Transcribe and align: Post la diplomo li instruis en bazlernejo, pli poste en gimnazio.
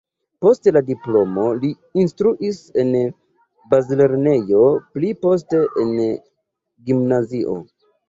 Post 0.43 0.69
la 0.77 0.81
diplomo 0.87 1.43
li 1.65 1.69
instruis 2.05 2.63
en 2.85 2.91
bazlernejo, 3.75 4.65
pli 4.97 5.15
poste 5.29 5.63
en 5.87 5.97
gimnazio. 6.91 7.59